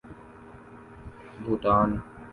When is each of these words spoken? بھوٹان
بھوٹان 1.43 1.89